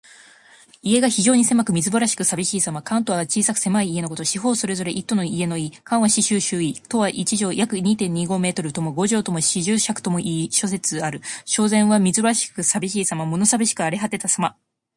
[0.81, 2.81] 家が非常に狭く、みすぼらしくさびしいさま。
[2.81, 4.23] 「環堵」は小さく狭い家のこと。
[4.23, 5.69] 四方それぞれ一堵の家の意。
[5.85, 6.73] 「環」は四周・周囲。
[6.89, 11.21] 「堵」は一丈（約二・二五メートル）とも五丈とも四十尺ともいい諸説ある。
[11.45, 13.27] 「蕭然」はみすぼらしくさびしいさま。
[13.27, 14.55] 物さびしく荒れ果てたさま。